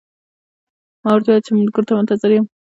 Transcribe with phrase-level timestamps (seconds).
[1.01, 2.45] ما ورته وویل چې ملګرو ته منتظر یم.